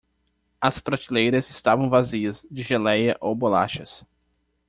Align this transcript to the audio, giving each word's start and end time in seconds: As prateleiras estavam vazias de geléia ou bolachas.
As 0.59 0.79
prateleiras 0.79 1.51
estavam 1.51 1.87
vazias 1.87 2.43
de 2.49 2.63
geléia 2.63 3.15
ou 3.19 3.35
bolachas. 3.35 4.03